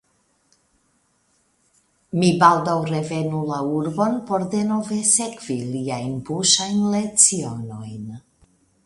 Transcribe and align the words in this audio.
Mi 2.21 2.29
baldaŭ 2.43 2.73
revenu 2.87 3.41
la 3.51 3.59
urbon 3.81 4.17
por 4.31 4.47
denove 4.55 4.97
sekvi 5.11 5.59
liajn 5.75 6.17
buŝajn 6.31 6.83
lecionojn. 6.97 8.11